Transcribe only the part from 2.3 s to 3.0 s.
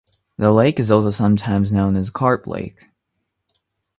Lake.